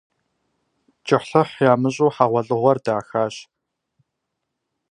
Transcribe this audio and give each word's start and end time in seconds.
КӀыхьлӀыхь 1.07 1.55
ямыщӀу 1.71 2.13
хьэгъуэлӀыгъуэр 2.15 2.77
дахащ. 2.85 3.35